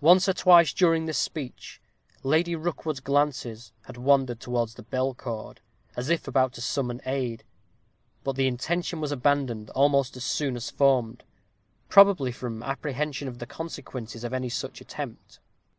Once 0.00 0.26
or 0.26 0.32
twice 0.32 0.72
during 0.72 1.04
this 1.04 1.18
speech 1.18 1.82
Lady 2.22 2.56
Rookwood's 2.56 3.00
glances 3.00 3.72
had 3.84 3.98
wandered 3.98 4.40
towards 4.40 4.72
the 4.72 4.82
bell 4.82 5.12
cord, 5.12 5.60
as 5.94 6.08
if 6.08 6.26
about 6.26 6.54
to 6.54 6.62
summon 6.62 7.02
aid; 7.04 7.44
but 8.24 8.36
the 8.36 8.46
intention 8.46 9.02
was 9.02 9.12
abandoned 9.12 9.68
almost 9.74 10.16
as 10.16 10.24
soon 10.24 10.56
as 10.56 10.70
formed, 10.70 11.24
probably 11.90 12.32
from 12.32 12.62
apprehension 12.62 13.28
of 13.28 13.38
the 13.38 13.44
consequences 13.46 14.24
of 14.24 14.32
any 14.32 14.48
such 14.48 14.80
attempt. 14.80 15.40